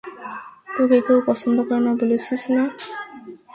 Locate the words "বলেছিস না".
1.99-2.63